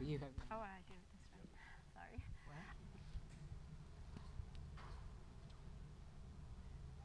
[0.03, 0.29] you have.
[0.53, 1.51] Oh, I do it this way.
[1.95, 2.23] Sorry.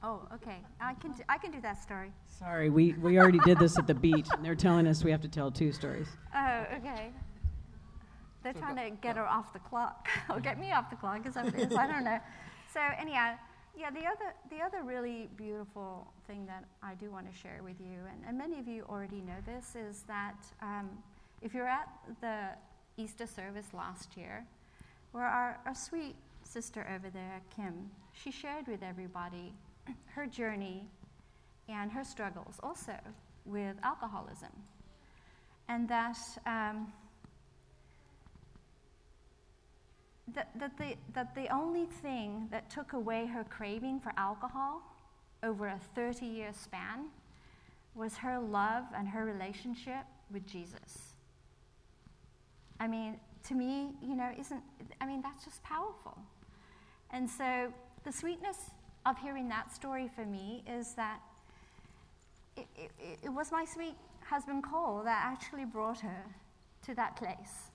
[0.02, 0.58] Oh, okay.
[0.80, 2.12] I can do, I can do that story.
[2.26, 5.22] Sorry, we, we already did this at the beach, and they're telling us we have
[5.22, 6.08] to tell two stories.
[6.36, 7.12] Oh, okay.
[8.44, 11.36] They're trying to get her off the clock, or get me off the clock, because
[11.36, 12.20] I don't know.
[12.74, 13.36] So anyhow,
[13.78, 17.80] yeah, the other the other really beautiful thing that I do want to share with
[17.80, 20.90] you, and, and many of you already know this, is that um,
[21.42, 21.90] if you're at
[22.22, 22.50] the
[23.02, 24.46] Easter service last year,
[25.12, 29.54] where our, our sweet sister over there, Kim, she shared with everybody
[30.16, 30.86] her journey
[31.68, 32.96] and her struggles also
[33.46, 34.50] with alcoholism.
[35.68, 36.92] And that, um,
[40.34, 44.82] that, that, the, that the only thing that took away her craving for alcohol
[45.44, 47.06] over a 30 year span
[47.96, 51.14] was her love and her relationship with Jesus.
[52.80, 54.62] I mean, to me, you know, isn't,
[55.02, 56.18] I mean, that's just powerful.
[57.12, 57.74] And so
[58.04, 58.72] the sweetness
[59.10, 61.20] of hearing that story for me is that
[62.56, 62.92] it, it,
[63.24, 66.26] it was my sweet husband Cole that actually brought her
[66.86, 67.72] to that place.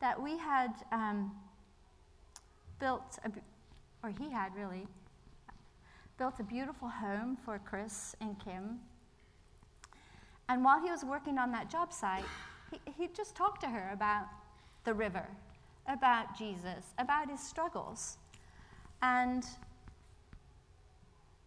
[0.00, 1.32] That we had um,
[2.78, 3.30] built, a,
[4.06, 4.86] or he had really,
[6.18, 8.80] built a beautiful home for Chris and Kim.
[10.50, 12.24] And while he was working on that job site,
[12.70, 14.26] he, he just talked to her about
[14.84, 15.26] the river,
[15.88, 18.18] about Jesus, about his struggles.
[19.00, 19.44] And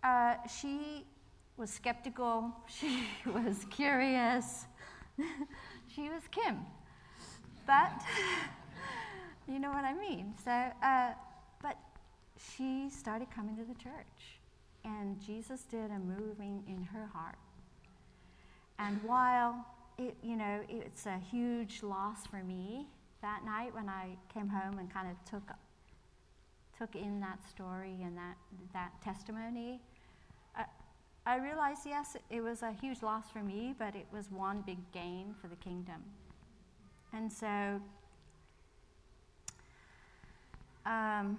[0.08, 1.06] uh, she
[1.58, 4.66] was skeptical, she was curious,
[5.94, 6.60] she was Kim.
[7.66, 7.92] But,
[9.48, 10.34] you know what I mean.
[10.44, 11.12] So, uh,
[11.62, 11.78] but
[12.56, 14.40] she started coming to the church,
[14.86, 17.36] and Jesus did a moving in her heart.
[18.80, 19.66] And while
[19.98, 22.88] it, you know, it's a huge loss for me
[23.22, 25.52] that night when I came home and kind of took
[26.78, 28.38] took in that story and that
[28.74, 29.82] that testimony.
[31.28, 34.78] I, realized, yes, it was a huge loss for me, but it was one big
[34.94, 36.02] gain for the kingdom.
[37.12, 37.82] And so,
[40.86, 41.38] um,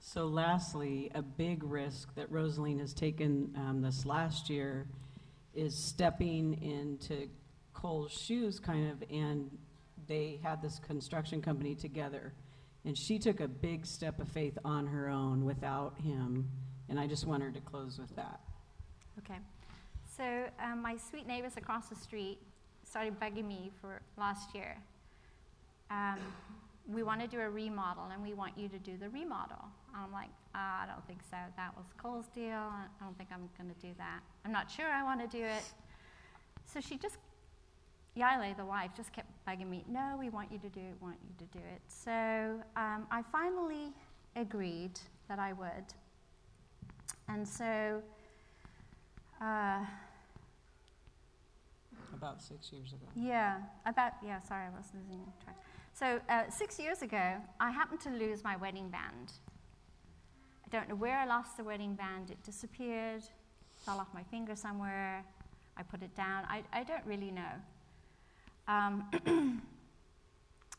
[0.00, 4.88] so lastly, a big risk that Rosaline has taken um, this last year
[5.54, 7.28] is stepping into
[7.72, 9.48] Cole's shoes, kind of, and
[10.08, 12.32] they had this construction company together.
[12.84, 16.50] And she took a big step of faith on her own without him.
[16.88, 18.40] And I just want her to close with that.
[19.18, 19.38] Okay.
[20.16, 22.38] So, um, my sweet neighbors across the street
[22.84, 24.76] started begging me for last year.
[25.90, 26.18] Um,
[26.86, 29.64] we want to do a remodel and we want you to do the remodel.
[29.94, 31.36] I'm like, ah, I don't think so.
[31.56, 32.52] That was Cole's deal.
[32.52, 34.20] I don't think I'm going to do that.
[34.44, 35.62] I'm not sure I want to do it.
[36.66, 37.16] So she just,
[38.14, 41.16] Yale, the wife, just kept begging me, no, we want you to do it, want
[41.22, 41.80] you to do it.
[41.88, 42.10] So
[42.76, 43.92] um, I finally
[44.36, 45.84] agreed that I would.
[47.28, 48.02] And so,
[49.40, 49.84] uh,
[52.12, 53.06] about six years ago.
[53.14, 55.56] Yeah, about, yeah, sorry, I was losing track.
[55.92, 59.32] So, uh, six years ago, I happened to lose my wedding band.
[60.64, 62.30] I don't know where I lost the wedding band.
[62.30, 63.22] It disappeared,
[63.84, 65.24] fell off my finger somewhere.
[65.76, 66.44] I put it down.
[66.48, 67.54] I, I don't really know.
[68.66, 69.04] Um,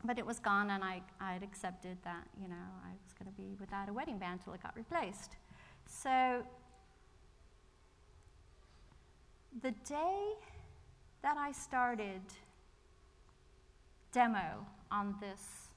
[0.04, 2.54] but it was gone, and I, I'd accepted that, you know,
[2.84, 5.36] I was going to be without a wedding band till it got replaced.
[5.86, 6.44] So,
[9.62, 10.32] the day
[11.22, 12.20] that I started
[14.12, 15.68] demo on this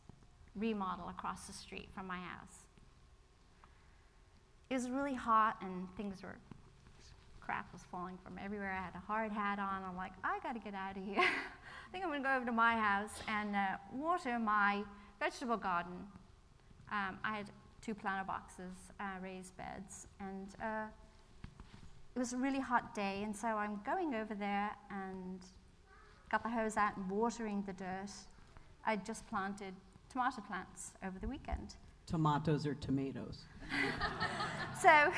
[0.55, 2.65] remodel across the street from my house.
[4.69, 6.37] It was really hot and things were,
[7.41, 8.71] crap was falling from everywhere.
[8.71, 9.83] I had a hard hat on.
[9.83, 11.17] I'm like, I gotta get out of here.
[11.19, 14.83] I think I'm gonna go over to my house and uh, water my
[15.19, 15.93] vegetable garden.
[16.91, 20.85] Um, I had two planter boxes, uh, raised beds, and uh,
[22.15, 25.39] it was a really hot day, and so I'm going over there and
[26.29, 28.11] got the hose out and watering the dirt.
[28.85, 29.73] I'd just planted
[30.11, 31.75] tomato plants over the weekend.
[32.05, 33.43] Tomatoes or tomatoes?
[34.81, 35.11] so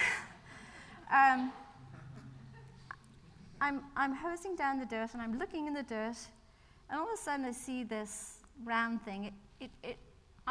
[1.12, 1.52] um,
[3.62, 6.18] I'm, I'm hosing down the dirt and I'm looking in the dirt,
[6.90, 9.26] and all of a sudden I see this round thing.
[9.26, 9.98] It, it, it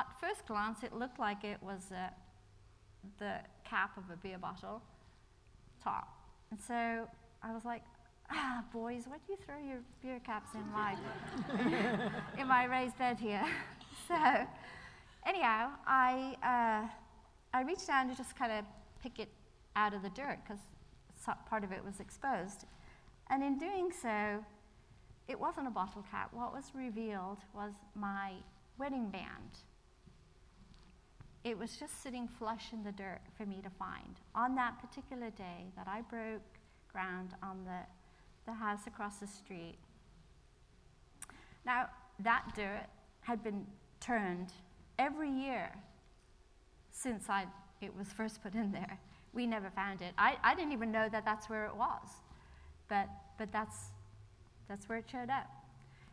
[0.01, 2.09] at first glance, it looked like it was uh,
[3.19, 3.35] the
[3.65, 4.83] cap of a beer bottle
[5.83, 6.09] top.
[6.51, 7.09] And so
[7.43, 7.83] I was like,
[8.31, 10.97] ah, boys, why do you throw your beer caps in my,
[12.39, 13.45] in my raised bed here?
[14.09, 14.17] so,
[15.27, 16.89] anyhow, I, uh,
[17.53, 18.65] I reached down to just kind of
[19.03, 19.29] pick it
[19.77, 20.61] out of the dirt because
[21.49, 22.65] part of it was exposed.
[23.29, 24.45] And in doing so,
[25.29, 26.31] it wasn't a bottle cap.
[26.33, 28.33] What was revealed was my
[28.79, 29.59] wedding band.
[31.45, 35.31] It was just sitting flush in the dirt for me to find on that particular
[35.31, 36.43] day that I broke
[36.93, 37.81] ground on the
[38.47, 39.77] the house across the street.
[41.65, 41.87] Now,
[42.21, 42.87] that dirt
[43.21, 43.67] had been
[44.01, 44.53] turned
[44.99, 45.71] every year
[46.91, 47.47] since I,
[47.81, 48.99] it was first put in there.
[49.33, 50.13] We never found it.
[50.19, 52.09] I, I didn't even know that that's where it was,
[52.89, 53.77] but, but that's,
[54.69, 55.49] that's where it showed up.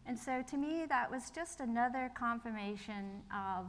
[0.05, 3.65] And so to me, that was just another confirmation of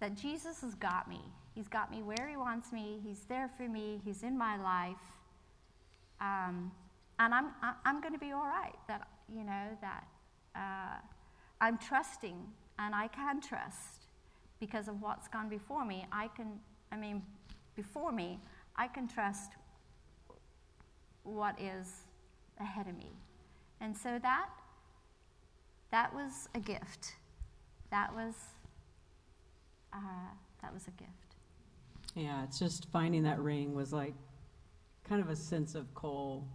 [0.00, 1.20] that Jesus has got me.
[1.54, 3.00] He's got me where He wants me.
[3.04, 4.00] He's there for me.
[4.04, 4.96] He's in my life.
[6.20, 6.72] Um,
[7.18, 7.50] and I'm,
[7.84, 8.74] I'm going to be all right.
[8.88, 10.04] That, you know, that
[10.56, 10.98] uh,
[11.60, 12.36] I'm trusting
[12.78, 14.06] and I can trust
[14.58, 16.06] because of what's gone before me.
[16.12, 16.58] I can,
[16.90, 17.22] I mean,
[17.76, 18.40] before me,
[18.76, 19.52] I can trust
[21.22, 21.88] what is
[22.58, 23.12] ahead of me.
[23.80, 24.48] And so that,
[25.90, 27.14] that was a gift.
[27.90, 28.34] That was,
[29.92, 29.98] uh,
[30.62, 31.36] that was a gift.
[32.14, 34.14] Yeah, it's just finding that ring was like
[35.04, 36.46] kind of a sense of Cole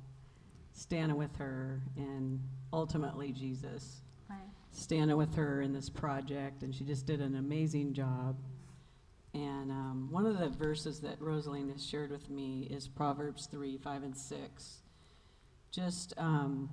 [0.73, 2.39] standing with her and
[2.73, 4.39] ultimately Jesus Right.
[4.71, 8.35] standing with her in this project, and she just did an amazing job.
[9.33, 13.77] And um, one of the verses that Rosaline has shared with me is Proverbs 3
[13.77, 14.77] 5 and 6.
[15.71, 16.69] Just um,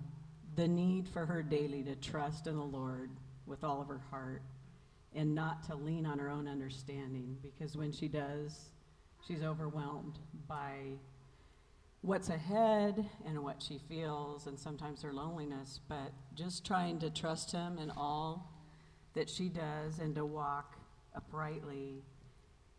[0.54, 3.10] the need for her daily to trust in the Lord
[3.46, 4.42] with all of her heart
[5.14, 8.70] and not to lean on her own understanding, because when she does,
[9.26, 10.98] she's overwhelmed by
[12.00, 17.52] what's ahead and what she feels, and sometimes her loneliness, but just trying to trust
[17.52, 18.50] Him in all
[19.14, 20.76] that she does and to walk
[21.14, 22.02] uprightly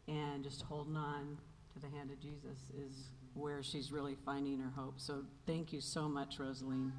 [0.08, 1.38] and just holding on
[1.74, 4.96] to the hand of Jesus is where she's really finding her hope.
[4.98, 6.92] So thank you so much, Rosaline,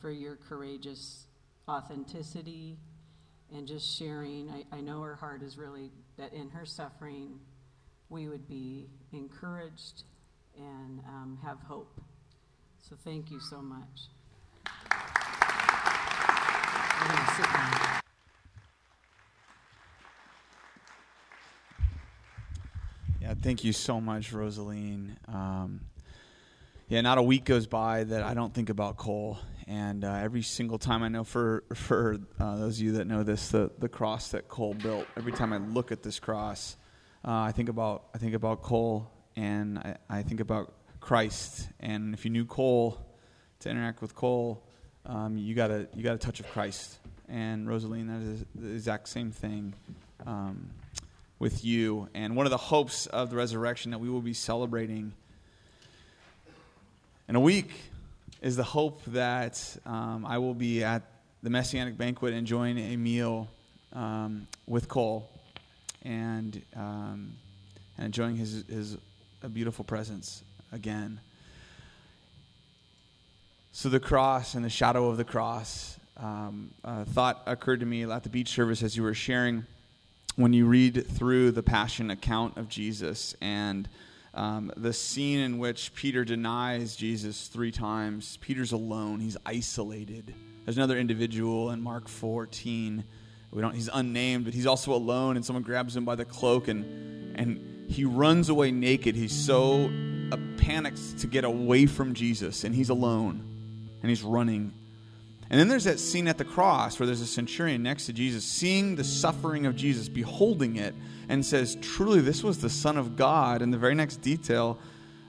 [0.00, 1.26] for your courageous
[1.68, 2.76] authenticity
[3.54, 4.50] and just sharing.
[4.50, 7.40] I, I know her heart is really that in her suffering,
[8.08, 10.04] we would be encouraged
[10.56, 12.00] and um, have hope.
[12.78, 14.08] So thank you so much.
[23.20, 25.16] Yeah, thank you so much, Rosaline.
[25.26, 25.80] Um,
[26.88, 29.38] yeah, not a week goes by that I don't think about Cole.
[29.66, 33.22] And uh, every single time I know, for for uh, those of you that know
[33.22, 35.06] this, the the cross that Cole built.
[35.16, 36.76] Every time I look at this cross,
[37.24, 41.68] uh, I think about I think about Cole, and I, I think about Christ.
[41.80, 43.04] And if you knew Cole,
[43.60, 44.62] to interact with Cole,
[45.04, 46.98] um, you got a you got a touch of Christ.
[47.28, 49.74] And Rosaline, that is the exact same thing.
[50.24, 50.70] Um,
[51.38, 52.08] with you.
[52.14, 55.12] And one of the hopes of the resurrection that we will be celebrating
[57.28, 57.70] in a week
[58.46, 61.02] is the hope that um, I will be at
[61.42, 63.48] the Messianic banquet enjoying a meal
[63.92, 65.28] um, with Cole
[66.04, 67.32] and, um,
[67.98, 68.98] and enjoying his, his
[69.42, 71.18] a beautiful presence again.
[73.72, 75.98] So, the cross and the shadow of the cross.
[76.16, 79.66] Um, a thought occurred to me at the beach service as you were sharing
[80.36, 83.88] when you read through the passion account of Jesus and
[84.36, 90.34] um, the scene in which Peter denies Jesus three times, Peter's alone, he's isolated.
[90.64, 93.02] There's another individual in Mark 14.
[93.50, 96.68] We don't, he's unnamed, but he's also alone, and someone grabs him by the cloak
[96.68, 99.16] and, and he runs away naked.
[99.16, 99.90] He's so
[100.30, 103.42] uh, panicked to get away from Jesus, and he's alone,
[104.02, 104.72] and he's running.
[105.48, 108.44] And then there's that scene at the cross where there's a centurion next to Jesus,
[108.44, 110.94] seeing the suffering of Jesus, beholding it,
[111.28, 113.62] and says, Truly, this was the Son of God.
[113.62, 114.78] And the very next detail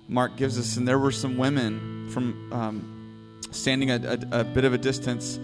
[0.10, 4.64] Mark gives us, and there were some women from um, standing a, a, a, bit
[4.64, 5.38] of a distance,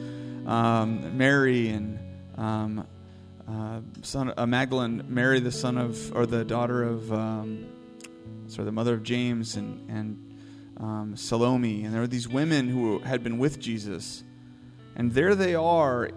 [0.45, 1.99] um, Mary and
[2.37, 2.87] um,
[3.47, 7.65] uh, son, uh, Magdalene, Mary, the son of, or the daughter of, um,
[8.47, 10.35] sorry, the mother of James, and, and
[10.77, 11.83] um, Salome.
[11.83, 14.23] And there were these women who had been with Jesus.
[14.95, 16.09] And there they are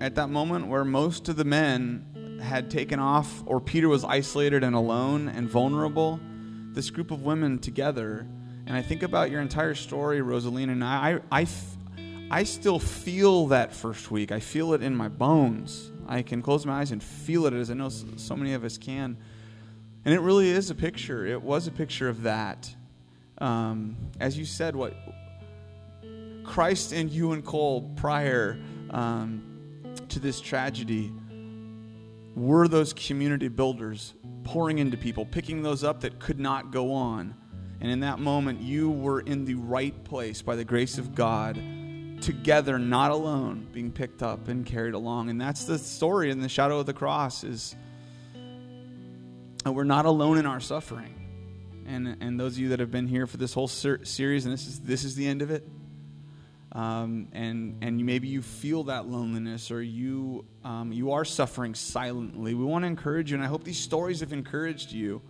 [0.00, 4.64] at that moment where most of the men had taken off, or Peter was isolated
[4.64, 6.18] and alone and vulnerable.
[6.72, 8.26] This group of women together.
[8.66, 11.46] And I think about your entire story, Rosaline, and I, I,
[12.30, 14.32] I still feel that first week.
[14.32, 15.90] I feel it in my bones.
[16.08, 18.78] I can close my eyes and feel it as I know so many of us
[18.78, 19.16] can.
[20.04, 21.26] And it really is a picture.
[21.26, 22.74] It was a picture of that.
[23.38, 24.94] Um, as you said, what
[26.44, 28.58] Christ and you and Cole prior
[28.90, 29.42] um,
[30.08, 31.12] to this tragedy
[32.34, 34.14] were those community builders
[34.44, 37.34] pouring into people, picking those up that could not go on.
[37.80, 41.60] And in that moment, you were in the right place by the grace of God,
[42.20, 45.30] together, not alone, being picked up and carried along.
[45.30, 47.74] And that's the story in the shadow of the cross is
[49.66, 51.14] we're not alone in our suffering.
[51.86, 54.52] And, and those of you that have been here for this whole ser- series, and
[54.52, 55.68] this is, this is the end of it,
[56.74, 62.54] um, and and maybe you feel that loneliness or you um, you are suffering silently.
[62.54, 65.20] We want to encourage you, and I hope these stories have encouraged you.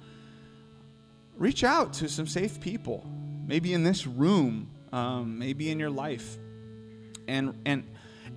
[1.36, 3.04] Reach out to some safe people,
[3.44, 6.38] maybe in this room, um, maybe in your life,
[7.26, 7.88] and and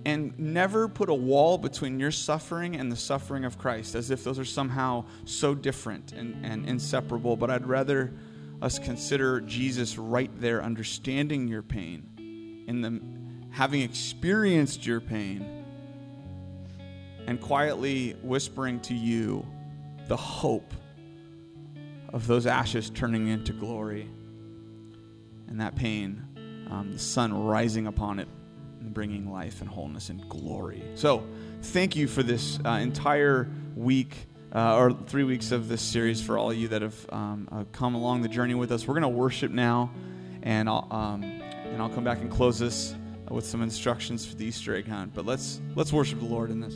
[0.04, 4.24] and never put a wall between your suffering and the suffering of Christ, as if
[4.24, 7.36] those are somehow so different and, and inseparable.
[7.36, 8.12] But I'd rather
[8.60, 12.15] us consider Jesus right there, understanding your pain
[12.66, 13.00] in the
[13.50, 15.64] having experienced your pain
[17.26, 19.46] and quietly whispering to you
[20.08, 20.74] the hope
[22.12, 24.08] of those ashes turning into glory
[25.48, 26.22] and that pain
[26.70, 28.28] um, the sun rising upon it
[28.80, 31.26] and bringing life and wholeness and glory so
[31.62, 36.38] thank you for this uh, entire week uh, or three weeks of this series for
[36.38, 38.86] all of you that have um, uh, come along the journey with us.
[38.86, 39.90] We're going to worship now,
[40.42, 41.35] and I'll um,
[41.76, 42.94] and I'll come back and close this
[43.30, 45.12] with some instructions for the Easter egg hunt.
[45.14, 46.74] But let's let's worship the Lord in this.